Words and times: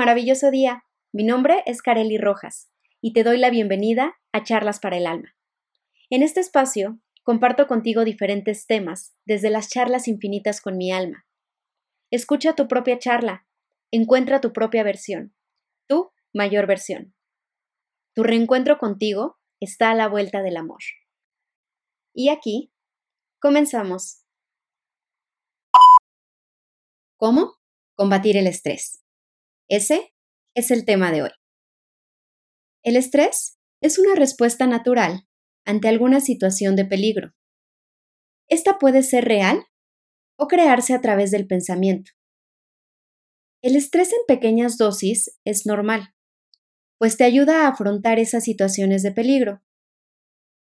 Maravilloso 0.00 0.50
día. 0.50 0.84
Mi 1.12 1.24
nombre 1.24 1.62
es 1.66 1.82
Kareli 1.82 2.16
Rojas 2.16 2.70
y 3.02 3.12
te 3.12 3.22
doy 3.22 3.36
la 3.36 3.50
bienvenida 3.50 4.18
a 4.32 4.42
Charlas 4.42 4.80
para 4.80 4.96
el 4.96 5.06
Alma. 5.06 5.36
En 6.08 6.22
este 6.22 6.40
espacio 6.40 6.98
comparto 7.22 7.66
contigo 7.66 8.04
diferentes 8.04 8.66
temas 8.66 9.14
desde 9.26 9.50
las 9.50 9.68
charlas 9.68 10.08
infinitas 10.08 10.62
con 10.62 10.78
mi 10.78 10.90
alma. 10.90 11.26
Escucha 12.10 12.54
tu 12.54 12.66
propia 12.66 12.98
charla, 12.98 13.46
encuentra 13.90 14.40
tu 14.40 14.54
propia 14.54 14.82
versión, 14.82 15.34
tu 15.86 16.12
mayor 16.32 16.66
versión. 16.66 17.14
Tu 18.14 18.22
reencuentro 18.22 18.78
contigo 18.78 19.38
está 19.60 19.90
a 19.90 19.94
la 19.94 20.08
vuelta 20.08 20.40
del 20.40 20.56
amor. 20.56 20.80
Y 22.14 22.30
aquí 22.30 22.72
comenzamos. 23.38 24.19
¿Cómo? 27.20 27.58
Combatir 27.96 28.38
el 28.38 28.46
estrés. 28.46 29.04
Ese 29.68 30.14
es 30.56 30.70
el 30.70 30.86
tema 30.86 31.12
de 31.12 31.24
hoy. 31.24 31.30
El 32.82 32.96
estrés 32.96 33.58
es 33.82 33.98
una 33.98 34.14
respuesta 34.14 34.66
natural 34.66 35.28
ante 35.66 35.88
alguna 35.88 36.22
situación 36.22 36.76
de 36.76 36.86
peligro. 36.86 37.34
Esta 38.48 38.78
puede 38.78 39.02
ser 39.02 39.26
real 39.26 39.66
o 40.38 40.48
crearse 40.48 40.94
a 40.94 41.02
través 41.02 41.30
del 41.30 41.46
pensamiento. 41.46 42.10
El 43.60 43.76
estrés 43.76 44.14
en 44.14 44.20
pequeñas 44.26 44.78
dosis 44.78 45.38
es 45.44 45.66
normal, 45.66 46.14
pues 46.96 47.18
te 47.18 47.24
ayuda 47.24 47.66
a 47.66 47.68
afrontar 47.68 48.18
esas 48.18 48.44
situaciones 48.44 49.02
de 49.02 49.12
peligro. 49.12 49.62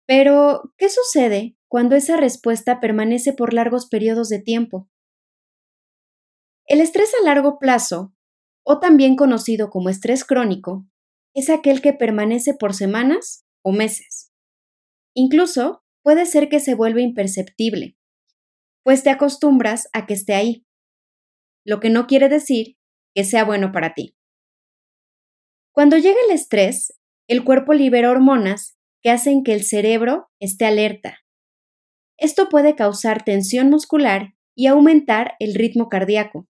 Pero, 0.06 0.72
¿qué 0.78 0.90
sucede 0.90 1.58
cuando 1.68 1.96
esa 1.96 2.16
respuesta 2.16 2.80
permanece 2.80 3.34
por 3.34 3.56
largos 3.56 3.88
periodos 3.88 4.30
de 4.30 4.38
tiempo? 4.38 4.88
El 6.66 6.80
estrés 6.80 7.12
a 7.20 7.26
largo 7.26 7.60
plazo, 7.60 8.14
o 8.64 8.80
también 8.80 9.16
conocido 9.16 9.70
como 9.70 9.90
estrés 9.90 10.24
crónico, 10.24 10.88
es 11.34 11.50
aquel 11.50 11.82
que 11.82 11.94
permanece 11.94 12.54
por 12.54 12.74
semanas 12.74 13.46
o 13.62 13.72
meses. 13.72 14.32
Incluso 15.14 15.84
puede 16.04 16.26
ser 16.26 16.48
que 16.48 16.60
se 16.60 16.76
vuelva 16.76 17.02
imperceptible, 17.02 17.98
pues 18.84 19.04
te 19.04 19.10
acostumbras 19.10 19.90
a 19.94 20.06
que 20.06 20.14
esté 20.14 20.36
ahí, 20.36 20.66
lo 21.66 21.80
que 21.80 21.90
no 21.90 22.08
quiere 22.08 22.30
decir 22.30 22.78
que 23.14 23.24
sea 23.24 23.44
bueno 23.44 23.72
para 23.72 23.94
ti. 23.94 24.16
Cuando 25.72 25.98
llega 25.98 26.18
el 26.28 26.32
estrés, 26.34 26.94
el 27.28 27.44
cuerpo 27.44 27.74
libera 27.74 28.12
hormonas 28.12 28.78
que 29.02 29.10
hacen 29.10 29.44
que 29.44 29.54
el 29.54 29.64
cerebro 29.64 30.30
esté 30.40 30.66
alerta. 30.66 31.20
Esto 32.18 32.48
puede 32.48 32.76
causar 32.76 33.24
tensión 33.24 33.70
muscular 33.70 34.36
y 34.56 34.68
aumentar 34.68 35.36
el 35.40 35.56
ritmo 35.56 35.90
cardíaco. 35.90 36.48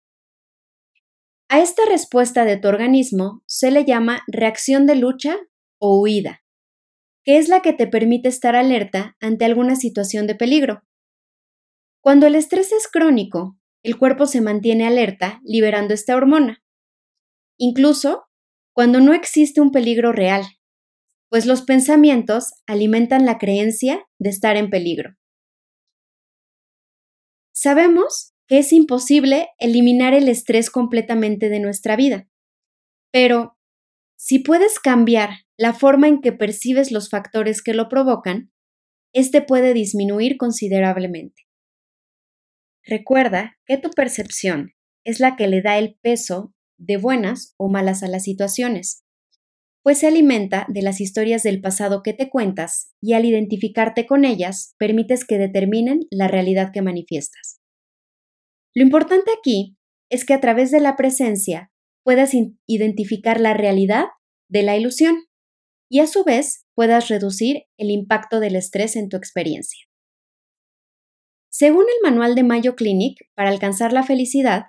A 1.53 1.61
esta 1.61 1.83
respuesta 1.85 2.47
de 2.47 2.57
tu 2.57 2.69
organismo 2.69 3.43
se 3.47 3.71
le 3.71 3.85
llama 3.85 4.23
reacción 4.27 4.87
de 4.87 4.97
lucha 4.97 5.37
o 5.79 6.01
huida 6.01 6.43
que 7.25 7.39
es 7.39 7.49
la 7.49 7.61
que 7.63 7.73
te 7.73 7.87
permite 7.87 8.29
estar 8.29 8.57
alerta 8.57 9.17
ante 9.21 9.45
alguna 9.45 9.77
situación 9.77 10.27
de 10.27 10.35
peligro. 10.35 10.83
Cuando 12.01 12.27
el 12.27 12.35
estrés 12.35 12.73
es 12.73 12.89
crónico, 12.89 13.57
el 13.83 13.97
cuerpo 13.97 14.27
se 14.27 14.41
mantiene 14.41 14.87
alerta 14.87 15.41
liberando 15.45 15.95
esta 15.95 16.17
hormona, 16.17 16.63
incluso 17.59 18.25
cuando 18.73 19.01
no 19.01 19.13
existe 19.13 19.61
un 19.61 19.71
peligro 19.71 20.13
real, 20.13 20.45
pues 21.29 21.47
los 21.47 21.63
pensamientos 21.63 22.55
alimentan 22.67 23.25
la 23.25 23.39
creencia 23.39 24.05
de 24.19 24.31
estar 24.31 24.57
en 24.57 24.71
peligro. 24.71 25.17
Sabemos 27.53 28.32
es 28.59 28.73
imposible 28.73 29.49
eliminar 29.59 30.15
el 30.15 30.29
estrés 30.29 30.71
completamente 30.71 31.49
de 31.49 31.61
nuestra 31.61 31.97
vida, 31.97 32.29
pero 33.13 33.57
si 34.17 34.39
puedes 34.39 34.79
cambiar 34.79 35.31
la 35.57 35.73
forma 35.73 36.09
en 36.09 36.21
que 36.21 36.33
percibes 36.33 36.93
los 36.93 37.11
factores 37.11 37.63
que 37.63 37.75
lo 37.75 37.89
provocan, 37.89 38.53
este 39.13 39.43
puede 39.43 39.75
disminuir 39.75 40.37
considerablemente. 40.37 41.43
Recuerda 42.85 43.59
que 43.67 43.79
tu 43.79 43.91
percepción 43.91 44.73
es 45.05 45.21
la 45.21 45.37
que 45.37 45.49
le 45.49 45.63
da 45.63 45.79
el 45.79 45.97
peso 46.01 46.55
de 46.79 46.97
buenas 46.97 47.55
o 47.57 47.69
malas 47.69 48.03
a 48.03 48.09
las 48.09 48.25
situaciones, 48.25 49.05
pues 49.83 49.99
se 49.99 50.07
alimenta 50.07 50.67
de 50.69 50.83
las 50.83 51.01
historias 51.01 51.43
del 51.43 51.61
pasado 51.61 52.03
que 52.03 52.13
te 52.13 52.29
cuentas 52.31 52.93
y 53.01 53.15
al 53.15 53.25
identificarte 53.25 54.07
con 54.07 54.25
ellas 54.25 54.75
permites 54.79 55.25
que 55.25 55.39
determinen 55.39 56.07
la 56.11 56.29
realidad 56.29 56.71
que 56.73 56.83
manifiestas. 56.83 57.62
Lo 58.75 58.83
importante 58.83 59.31
aquí 59.39 59.77
es 60.11 60.25
que 60.25 60.35
a 60.35 60.41
través 60.41 60.71
de 60.71 60.81
la 60.81 60.97
presencia 60.97 61.71
puedas 62.05 62.33
identificar 62.67 63.41
la 63.41 63.55
realidad 63.55 64.07
de 64.49 64.63
la 64.63 64.77
ilusión 64.77 65.17
y 65.91 66.01
a 66.01 66.07
su 66.07 66.25
vez 66.25 66.67
puedas 66.75 67.09
reducir 67.09 67.65
el 67.77 67.91
impacto 67.91 68.41
del 68.41 68.57
estrés 68.57 68.97
en 68.97 69.09
tu 69.09 69.17
experiencia. 69.17 69.87
Según 71.51 71.85
el 71.85 72.11
manual 72.11 72.35
de 72.35 72.45
Mayo 72.45 72.77
Clinic, 72.77 73.19
para 73.35 73.51
alcanzar 73.51 73.93
la 73.93 74.03
felicidad, 74.03 74.65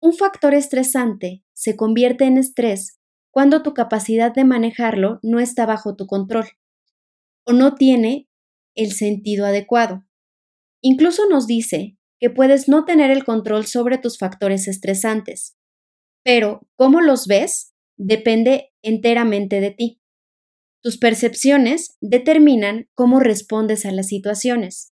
un 0.00 0.14
factor 0.14 0.54
estresante 0.54 1.44
se 1.52 1.76
convierte 1.76 2.24
en 2.24 2.38
estrés 2.38 2.98
cuando 3.30 3.62
tu 3.62 3.74
capacidad 3.74 4.32
de 4.32 4.44
manejarlo 4.44 5.18
no 5.22 5.38
está 5.38 5.66
bajo 5.66 5.94
tu 5.94 6.06
control 6.06 6.46
o 7.44 7.52
no 7.52 7.74
tiene 7.74 8.28
el 8.74 8.92
sentido 8.92 9.46
adecuado. 9.46 10.04
Incluso 10.80 11.28
nos 11.28 11.46
dice 11.46 11.98
que 12.22 12.30
puedes 12.30 12.68
no 12.68 12.84
tener 12.84 13.10
el 13.10 13.24
control 13.24 13.66
sobre 13.66 13.98
tus 13.98 14.16
factores 14.16 14.68
estresantes, 14.68 15.56
pero 16.22 16.60
cómo 16.76 17.00
los 17.00 17.26
ves 17.26 17.74
depende 17.98 18.72
enteramente 18.80 19.60
de 19.60 19.72
ti. 19.72 20.00
Tus 20.84 20.98
percepciones 20.98 21.96
determinan 22.00 22.88
cómo 22.94 23.18
respondes 23.18 23.84
a 23.86 23.90
las 23.90 24.06
situaciones. 24.06 24.92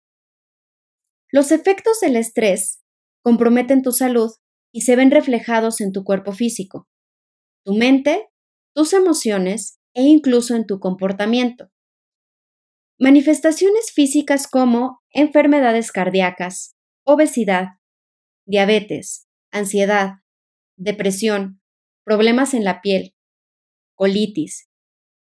Los 1.32 1.52
efectos 1.52 2.00
del 2.00 2.16
estrés 2.16 2.84
comprometen 3.24 3.82
tu 3.82 3.92
salud 3.92 4.30
y 4.72 4.82
se 4.82 4.96
ven 4.96 5.10
reflejados 5.10 5.82
en 5.82 5.94
tu 5.94 6.04
cuerpo 6.04 6.32
físico, 6.32 6.88
tu 7.66 7.74
mente, 7.74 8.30
tus 8.76 8.94
emociones 8.94 9.80
e 9.96 10.04
incluso 10.04 10.56
en 10.56 10.68
tu 10.68 10.80
comportamiento. 10.80 11.72
Manifestaciones 13.00 13.92
físicas 13.92 14.48
como 14.48 15.02
enfermedades 15.10 15.92
cardíacas, 15.92 16.75
obesidad, 17.06 17.80
diabetes, 18.46 19.28
ansiedad, 19.52 20.16
depresión, 20.76 21.62
problemas 22.04 22.54
en 22.54 22.64
la 22.64 22.82
piel, 22.82 23.16
colitis, 23.94 24.70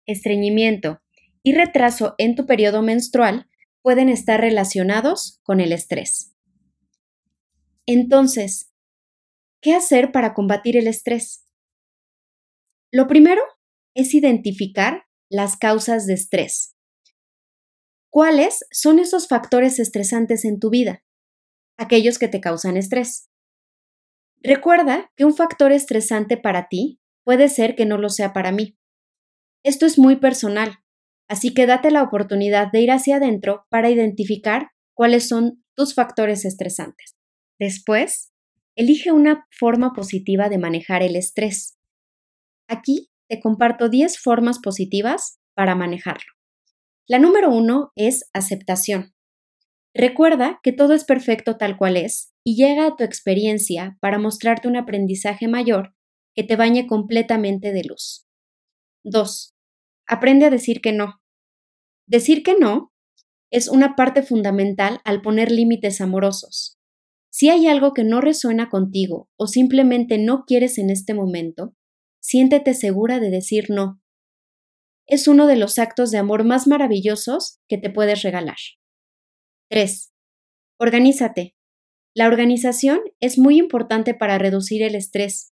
estreñimiento 0.07 1.03
y 1.43 1.55
retraso 1.55 2.15
en 2.19 2.35
tu 2.35 2.47
periodo 2.47 2.83
menstrual 2.83 3.49
pueden 3.83 4.09
estar 4.09 4.41
relacionados 4.41 5.41
con 5.45 5.61
el 5.61 5.71
estrés. 5.71 6.35
Entonces, 7.87 8.73
¿qué 9.61 9.75
hacer 9.75 10.11
para 10.11 10.35
combatir 10.35 10.77
el 10.77 10.89
estrés? 10.89 11.47
Lo 12.91 13.07
primero 13.07 13.43
es 13.95 14.15
identificar 14.15 15.05
las 15.29 15.57
causas 15.57 16.07
de 16.07 16.15
estrés. 16.15 16.75
¿Cuáles 18.11 18.65
son 18.73 18.99
esos 18.99 19.29
factores 19.29 19.79
estresantes 19.79 20.45
en 20.45 20.59
tu 20.59 20.71
vida? 20.71 21.06
Aquellos 21.79 22.19
que 22.19 22.29
te 22.29 22.41
causan 22.41 22.77
estrés. 22.77 23.29
Recuerda 24.43 25.11
que 25.17 25.25
un 25.25 25.35
factor 25.35 25.73
estresante 25.73 26.37
para 26.37 26.69
ti 26.69 27.01
puede 27.25 27.49
ser 27.49 27.75
que 27.75 27.87
no 27.87 27.99
lo 27.99 28.09
sea 28.09 28.33
para 28.33 28.53
mí. 28.53 28.77
Esto 29.65 29.87
es 29.87 29.99
muy 29.99 30.17
personal, 30.17 30.79
así 31.29 31.53
que 31.53 31.67
date 31.67 31.91
la 31.91 32.03
oportunidad 32.03 32.71
de 32.71 32.83
ir 32.83 32.93
hacia 32.93 33.17
adentro 33.17 33.67
para 33.69 33.91
identificar 33.91 34.71
cuáles 34.95 35.27
son 35.27 35.65
tus 35.75 35.95
factores 35.95 36.45
estresantes. 36.45 37.17
Después, 37.59 38.33
elige 38.77 39.11
una 39.11 39.47
forma 39.51 39.93
positiva 39.93 40.49
de 40.49 40.59
manejar 40.59 41.03
el 41.03 41.17
estrés. 41.17 41.77
Aquí 42.69 43.11
te 43.29 43.41
comparto 43.41 43.89
10 43.89 44.19
formas 44.19 44.61
positivas 44.61 45.41
para 45.55 45.75
manejarlo. 45.75 46.33
La 47.09 47.19
número 47.19 47.51
uno 47.51 47.91
es 47.97 48.29
aceptación. 48.33 49.16
Recuerda 49.99 50.61
que 50.63 50.73
todo 50.73 50.93
es 50.93 51.05
perfecto 51.05 51.57
tal 51.57 51.79
cual 51.79 51.97
es 51.97 52.35
y 52.45 52.55
llega 52.55 52.87
a 52.87 52.97
tu 52.97 53.03
experiencia 53.03 53.97
para 54.03 54.19
mostrarte 54.19 54.69
un 54.69 54.77
aprendizaje 54.77 55.49
mayor 55.49 55.95
que 56.35 56.45
te 56.45 56.55
bañe 56.55 56.87
completamente 56.87 57.73
de 57.73 57.83
luz. 57.83 58.27
2. 59.05 59.55
Aprende 60.07 60.45
a 60.45 60.51
decir 60.51 60.83
que 60.83 60.93
no. 60.93 61.23
Decir 62.07 62.43
que 62.43 62.57
no 62.59 62.93
es 63.51 63.69
una 63.69 63.97
parte 63.97 64.23
fundamental 64.23 65.01
al 65.05 65.23
poner 65.23 65.51
límites 65.51 66.03
amorosos. 66.03 66.79
Si 67.31 67.49
hay 67.49 67.67
algo 67.67 67.95
que 67.95 68.05
no 68.05 68.21
resuena 68.21 68.69
contigo 68.69 69.31
o 69.37 69.47
simplemente 69.47 70.19
no 70.19 70.45
quieres 70.45 70.77
en 70.77 70.91
este 70.91 71.15
momento, 71.15 71.75
siéntete 72.21 72.75
segura 72.75 73.19
de 73.19 73.31
decir 73.31 73.71
no. 73.71 74.03
Es 75.07 75.27
uno 75.27 75.47
de 75.47 75.57
los 75.57 75.79
actos 75.79 76.11
de 76.11 76.19
amor 76.19 76.45
más 76.45 76.67
maravillosos 76.67 77.61
que 77.67 77.79
te 77.79 77.89
puedes 77.89 78.23
regalar. 78.23 78.59
3. 79.69 80.13
Organízate. 80.79 81.57
La 82.15 82.29
organización 82.29 83.01
es 83.21 83.37
muy 83.37 83.59
importante 83.59 84.15
para 84.15 84.39
reducir 84.39 84.83
el 84.83 84.95
estrés. 84.95 85.53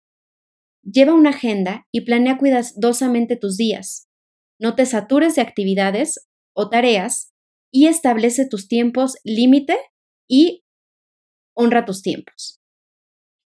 Lleva 0.83 1.13
una 1.13 1.29
agenda 1.29 1.87
y 1.91 2.01
planea 2.01 2.37
cuidadosamente 2.37 3.35
tus 3.35 3.55
días. 3.55 4.09
No 4.59 4.75
te 4.75 4.85
satures 4.85 5.35
de 5.35 5.41
actividades 5.41 6.27
o 6.55 6.69
tareas 6.69 7.33
y 7.71 7.87
establece 7.87 8.47
tus 8.47 8.67
tiempos 8.67 9.17
límite 9.23 9.77
y 10.27 10.63
honra 11.55 11.85
tus 11.85 12.01
tiempos. 12.01 12.59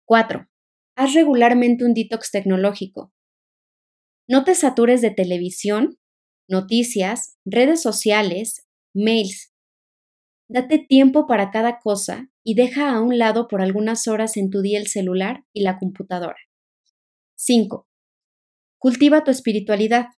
4. 0.07 0.49
Haz 0.97 1.15
regularmente 1.15 1.85
un 1.85 1.95
detox 1.95 2.31
tecnológico. 2.31 3.13
No 4.29 4.45
te 4.45 4.55
satures 4.55 5.01
de 5.01 5.11
televisión, 5.11 5.99
noticias, 6.49 7.37
redes 7.45 7.83
sociales, 7.83 8.67
mails. 8.95 9.52
Date 10.55 10.81
tiempo 10.87 11.27
para 11.27 11.51
cada 11.51 11.81
cosa 11.81 12.29
y 12.45 12.53
deja 12.53 12.91
a 12.91 13.01
un 13.01 13.17
lado 13.17 13.49
por 13.49 13.63
algunas 13.63 14.07
horas 14.07 14.37
en 14.37 14.51
tu 14.51 14.61
día 14.61 14.79
el 14.79 14.87
celular 14.87 15.47
y 15.55 15.63
la 15.63 15.79
computadora. 15.79 16.37
5. 17.37 17.89
Cultiva 18.77 19.25
tu 19.25 19.31
espiritualidad. 19.31 20.09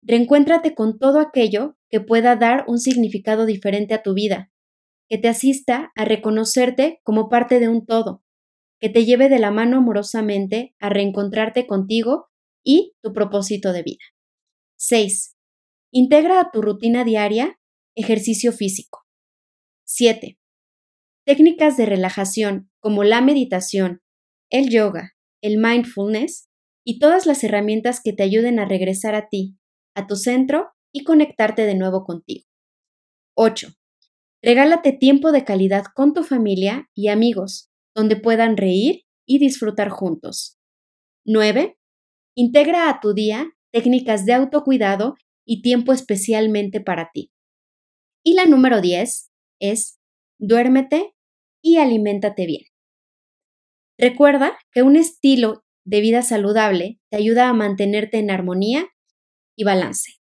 Reencuéntrate 0.00 0.76
con 0.76 0.96
todo 0.96 1.18
aquello 1.18 1.76
que 1.90 2.00
pueda 2.00 2.36
dar 2.36 2.66
un 2.68 2.78
significado 2.78 3.44
diferente 3.44 3.94
a 3.94 4.04
tu 4.04 4.14
vida, 4.14 4.52
que 5.08 5.18
te 5.18 5.26
asista 5.28 5.90
a 5.96 6.04
reconocerte 6.04 7.00
como 7.02 7.28
parte 7.28 7.58
de 7.58 7.68
un 7.68 7.84
todo, 7.84 8.22
que 8.78 8.90
te 8.90 9.04
lleve 9.04 9.28
de 9.28 9.40
la 9.40 9.50
mano 9.50 9.78
amorosamente 9.78 10.76
a 10.78 10.88
reencontrarte 10.88 11.66
contigo 11.66 12.28
y 12.62 12.94
tu 13.02 13.12
propósito 13.12 13.72
de 13.72 13.82
vida. 13.82 14.04
6. 14.76 15.34
Integra 15.90 16.38
a 16.38 16.52
tu 16.52 16.62
rutina 16.62 17.02
diaria 17.02 17.58
ejercicio 17.96 18.52
físico. 18.52 19.01
7. 19.84 20.38
Técnicas 21.24 21.76
de 21.76 21.86
relajación 21.86 22.70
como 22.80 23.04
la 23.04 23.20
meditación, 23.20 24.00
el 24.50 24.70
yoga, 24.70 25.12
el 25.42 25.58
mindfulness 25.58 26.48
y 26.84 26.98
todas 26.98 27.26
las 27.26 27.42
herramientas 27.44 28.00
que 28.02 28.12
te 28.12 28.22
ayuden 28.22 28.58
a 28.58 28.64
regresar 28.64 29.14
a 29.14 29.28
ti, 29.28 29.56
a 29.94 30.06
tu 30.06 30.16
centro 30.16 30.70
y 30.92 31.04
conectarte 31.04 31.66
de 31.66 31.74
nuevo 31.74 32.04
contigo. 32.04 32.46
8. 33.34 33.68
Regálate 34.42 34.92
tiempo 34.92 35.32
de 35.32 35.44
calidad 35.44 35.84
con 35.94 36.12
tu 36.12 36.24
familia 36.24 36.88
y 36.94 37.08
amigos, 37.08 37.70
donde 37.94 38.16
puedan 38.16 38.56
reír 38.56 39.04
y 39.26 39.38
disfrutar 39.38 39.88
juntos. 39.88 40.58
9. 41.24 41.78
Integra 42.34 42.88
a 42.88 43.00
tu 43.00 43.14
día 43.14 43.52
técnicas 43.72 44.26
de 44.26 44.34
autocuidado 44.34 45.16
y 45.46 45.62
tiempo 45.62 45.92
especialmente 45.92 46.80
para 46.80 47.10
ti. 47.12 47.32
Y 48.24 48.34
la 48.34 48.46
número 48.46 48.80
10 48.80 49.31
es 49.62 50.00
duérmete 50.38 51.14
y 51.62 51.78
aliméntate 51.78 52.46
bien. 52.46 52.64
Recuerda 53.98 54.58
que 54.72 54.82
un 54.82 54.96
estilo 54.96 55.64
de 55.84 56.00
vida 56.00 56.22
saludable 56.22 57.00
te 57.10 57.16
ayuda 57.16 57.48
a 57.48 57.52
mantenerte 57.52 58.18
en 58.18 58.30
armonía 58.30 58.88
y 59.56 59.64
balance. 59.64 60.12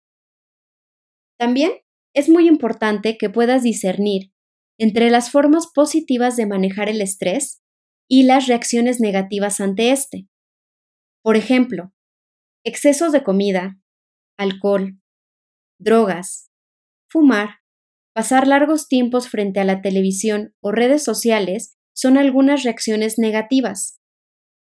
También 1.38 1.72
es 2.14 2.28
muy 2.28 2.46
importante 2.46 3.16
que 3.16 3.31
puedas 3.31 3.62
discernir 3.62 4.32
entre 4.78 5.10
las 5.10 5.31
formas 5.31 5.69
positivas 5.75 6.37
de 6.37 6.46
manejar 6.46 6.88
el 6.88 7.00
estrés 7.00 7.62
y 8.08 8.25
las 8.25 8.46
reacciones 8.46 9.00
negativas 9.00 9.60
ante 9.60 9.92
este. 9.92 10.26
Por 11.22 11.37
ejemplo, 11.37 11.92
excesos 12.64 13.12
de 13.12 13.22
comida, 13.22 13.81
alcohol, 14.37 14.98
drogas, 15.78 16.50
fumar, 17.08 17.59
pasar 18.14 18.46
largos 18.46 18.88
tiempos 18.88 19.28
frente 19.28 19.60
a 19.60 19.64
la 19.64 19.82
televisión 19.82 20.54
o 20.60 20.72
redes 20.72 21.02
sociales 21.04 21.76
son 21.94 22.16
algunas 22.16 22.62
reacciones 22.62 23.18
negativas. 23.18 24.00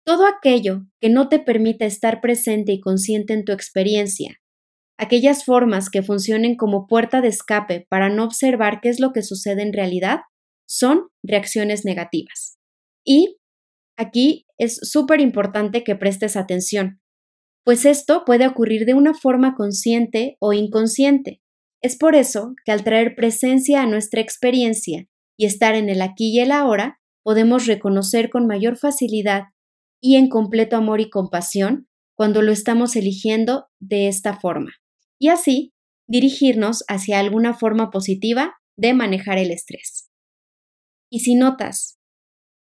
Todo 0.05 0.27
aquello 0.27 0.85
que 1.01 1.09
no 1.09 1.29
te 1.29 1.39
permita 1.39 1.85
estar 1.85 2.21
presente 2.21 2.71
y 2.71 2.79
consciente 2.79 3.33
en 3.33 3.43
tu 3.43 3.51
experiencia 3.51 4.39
aquellas 4.97 5.43
formas 5.43 5.89
que 5.89 6.03
funcionen 6.03 6.55
como 6.55 6.87
puerta 6.87 7.21
de 7.21 7.27
escape 7.27 7.85
para 7.89 8.09
no 8.09 8.23
observar 8.23 8.79
qué 8.81 8.89
es 8.89 8.99
lo 8.99 9.11
que 9.11 9.23
sucede 9.23 9.61
en 9.61 9.73
realidad, 9.73 10.21
son 10.67 11.07
reacciones 11.23 11.85
negativas. 11.85 12.57
Y 13.05 13.37
aquí 13.97 14.45
es 14.57 14.79
súper 14.81 15.21
importante 15.21 15.83
que 15.83 15.95
prestes 15.95 16.35
atención, 16.35 17.01
pues 17.63 17.85
esto 17.85 18.23
puede 18.25 18.47
ocurrir 18.47 18.85
de 18.85 18.93
una 18.93 19.13
forma 19.13 19.55
consciente 19.55 20.37
o 20.39 20.53
inconsciente. 20.53 21.41
Es 21.85 21.95
por 21.95 22.15
eso 22.15 22.55
que 22.65 22.71
al 22.71 22.83
traer 22.83 23.13
presencia 23.13 23.83
a 23.83 23.85
nuestra 23.85 24.19
experiencia 24.19 25.05
y 25.37 25.45
estar 25.45 25.75
en 25.75 25.87
el 25.87 26.01
aquí 26.01 26.31
y 26.31 26.39
el 26.39 26.51
ahora, 26.51 26.99
podemos 27.23 27.67
reconocer 27.67 28.31
con 28.31 28.47
mayor 28.47 28.75
facilidad 28.75 29.49
y 30.01 30.15
en 30.15 30.27
completo 30.27 30.77
amor 30.77 30.99
y 30.99 31.11
compasión 31.11 31.87
cuando 32.17 32.41
lo 32.41 32.51
estamos 32.51 32.95
eligiendo 32.95 33.67
de 33.79 34.07
esta 34.07 34.39
forma 34.39 34.71
y 35.19 35.27
así 35.27 35.75
dirigirnos 36.07 36.83
hacia 36.87 37.19
alguna 37.19 37.53
forma 37.53 37.91
positiva 37.91 38.55
de 38.75 38.95
manejar 38.95 39.37
el 39.37 39.51
estrés. 39.51 40.09
Y 41.11 41.19
si 41.19 41.35
notas 41.35 41.99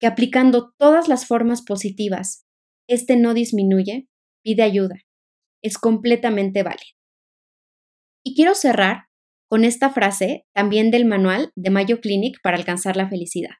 que 0.01 0.07
aplicando 0.07 0.73
todas 0.77 1.07
las 1.07 1.25
formas 1.25 1.61
positivas, 1.61 2.45
este 2.89 3.15
no 3.15 3.33
disminuye, 3.33 4.09
pide 4.43 4.63
ayuda. 4.63 4.95
Es 5.61 5.77
completamente 5.77 6.61
válido. 6.61 6.97
Y 8.25 8.35
quiero 8.35 8.53
cerrar 8.53 9.12
con 9.53 9.65
esta 9.65 9.91
frase 9.91 10.47
también 10.51 10.89
del 10.89 11.05
manual 11.05 11.51
de 11.55 11.69
Mayo 11.69 12.01
Clinic 12.01 12.39
para 12.41 12.57
alcanzar 12.57 12.97
la 12.97 13.07
felicidad. 13.07 13.51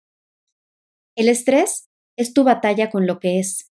El 1.16 1.30
estrés 1.30 1.88
es 2.18 2.34
tu 2.34 2.44
batalla 2.44 2.90
con 2.90 3.06
lo 3.06 3.20
que 3.20 3.38
es. 3.38 3.72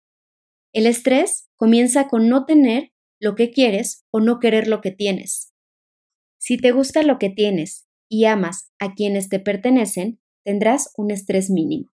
El 0.72 0.88
estrés 0.88 1.50
comienza 1.58 2.08
con 2.08 2.30
no 2.30 2.46
tener 2.46 2.94
lo 3.20 3.36
que 3.36 3.52
quieres 3.52 4.06
o 4.12 4.22
no 4.22 4.40
querer 4.40 4.70
lo 4.70 4.80
que 4.80 4.92
tienes. 4.92 5.52
Si 6.40 6.56
te 6.56 6.72
gusta 6.72 7.04
lo 7.04 7.20
que 7.20 7.32
tienes 7.32 7.86
y 8.10 8.24
amas 8.24 8.72
a 8.80 8.94
quienes 8.94 9.28
te 9.28 9.42
pertenecen, 9.42 10.22
tendrás 10.46 10.94
un 10.96 11.12
estrés 11.12 11.50
mínimo. 11.50 11.90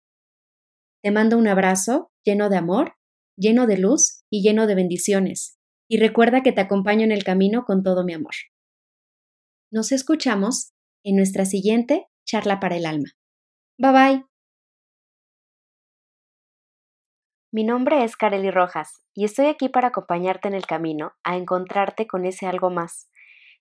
Te 1.02 1.10
mando 1.10 1.36
un 1.36 1.48
abrazo 1.48 2.12
lleno 2.24 2.50
de 2.50 2.58
amor, 2.58 2.94
lleno 3.38 3.66
de 3.66 3.78
luz 3.80 4.22
y 4.30 4.44
lleno 4.44 4.68
de 4.68 4.76
bendiciones, 4.76 5.58
y 5.90 5.98
recuerda 5.98 6.44
que 6.44 6.52
te 6.52 6.62
acompaño 6.62 7.06
en 7.06 7.12
el 7.12 7.24
camino 7.24 7.64
con 7.66 7.82
todo 7.82 8.06
mi 8.06 8.14
amor. 8.14 8.36
Nos 9.74 9.94
escuchamos 9.94 10.74
en 11.02 11.16
nuestra 11.16 11.46
siguiente 11.46 12.06
charla 12.26 12.60
para 12.60 12.76
el 12.76 12.86
alma. 12.86 13.08
Bye 13.78 13.92
bye. 13.94 14.26
Mi 17.54 17.64
nombre 17.64 18.04
es 18.04 18.18
Kareli 18.18 18.52
Rojas 18.52 19.06
y 19.14 19.24
estoy 19.24 19.46
aquí 19.46 19.70
para 19.70 19.88
acompañarte 19.88 20.50
en 20.50 20.56
el 20.56 20.66
camino 20.66 21.14
a 21.24 21.38
encontrarte 21.38 22.06
con 22.06 22.26
ese 22.26 22.48
algo 22.48 22.70
más, 22.70 23.10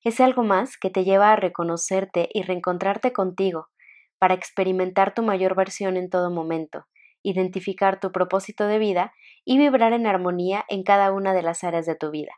ese 0.02 0.24
algo 0.24 0.42
más 0.42 0.76
que 0.78 0.90
te 0.90 1.04
lleva 1.04 1.30
a 1.30 1.36
reconocerte 1.36 2.28
y 2.34 2.42
reencontrarte 2.42 3.12
contigo, 3.12 3.68
para 4.18 4.34
experimentar 4.34 5.14
tu 5.14 5.22
mayor 5.22 5.54
versión 5.54 5.96
en 5.96 6.10
todo 6.10 6.28
momento, 6.32 6.86
identificar 7.22 8.00
tu 8.00 8.10
propósito 8.10 8.66
de 8.66 8.80
vida 8.80 9.12
y 9.44 9.58
vibrar 9.58 9.92
en 9.92 10.08
armonía 10.08 10.64
en 10.68 10.82
cada 10.82 11.12
una 11.12 11.34
de 11.34 11.42
las 11.42 11.62
áreas 11.62 11.86
de 11.86 11.94
tu 11.94 12.10
vida. 12.10 12.32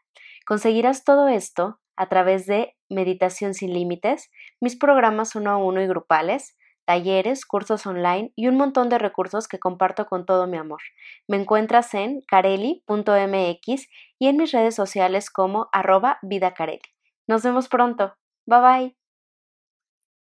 Conseguirás 0.46 1.04
todo 1.04 1.28
esto 1.28 1.78
a 2.02 2.08
través 2.08 2.46
de 2.46 2.74
Meditación 2.90 3.54
sin 3.54 3.72
Límites, 3.72 4.28
mis 4.60 4.76
programas 4.76 5.36
uno 5.36 5.50
a 5.50 5.56
uno 5.56 5.80
y 5.80 5.86
grupales, 5.86 6.56
talleres, 6.84 7.46
cursos 7.46 7.86
online 7.86 8.32
y 8.34 8.48
un 8.48 8.56
montón 8.56 8.88
de 8.88 8.98
recursos 8.98 9.46
que 9.46 9.60
comparto 9.60 10.06
con 10.06 10.26
todo 10.26 10.48
mi 10.48 10.56
amor. 10.56 10.80
Me 11.28 11.36
encuentras 11.36 11.94
en 11.94 12.20
careli.mx 12.26 13.86
y 14.18 14.26
en 14.26 14.36
mis 14.36 14.50
redes 14.50 14.74
sociales 14.74 15.30
como 15.30 15.68
arroba 15.72 16.18
vidacareli. 16.22 16.82
Nos 17.28 17.44
vemos 17.44 17.68
pronto. 17.68 18.14
Bye 18.46 18.60
bye. 18.60 19.01